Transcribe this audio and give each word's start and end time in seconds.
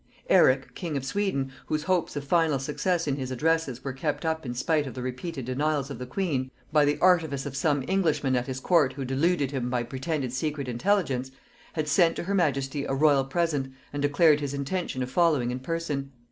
Eric 0.31 0.73
king 0.73 0.97
of 0.97 1.05
Sweden, 1.05 1.51
whose 1.67 1.83
hopes 1.83 2.15
of 2.15 2.23
final 2.23 2.57
success 2.57 3.05
in 3.05 3.17
his 3.17 3.29
addresses 3.29 3.83
were 3.83 3.93
kept 3.93 4.25
up 4.25 4.47
in 4.47 4.55
spite 4.55 4.87
of 4.87 4.95
the 4.95 5.01
repeated 5.03 5.45
denials 5.45 5.91
of 5.91 5.99
the 5.99 6.07
queen, 6.07 6.49
by 6.73 6.85
the 6.85 6.97
artifice 6.97 7.45
of 7.45 7.55
some 7.55 7.83
Englishmen 7.87 8.35
at 8.35 8.47
his 8.47 8.59
court 8.59 8.93
who 8.93 9.05
deluded 9.05 9.51
him 9.51 9.69
by 9.69 9.83
pretended 9.83 10.33
secret 10.33 10.67
intelligence, 10.67 11.29
had 11.73 11.87
sent 11.87 12.15
to 12.15 12.23
her 12.23 12.33
majesty 12.33 12.83
a 12.83 12.95
royal 12.95 13.23
present, 13.23 13.71
and 13.93 14.01
declared 14.01 14.39
his 14.39 14.55
intention 14.55 15.03
of 15.03 15.11
following 15.11 15.51
in 15.51 15.59
person. 15.59 16.11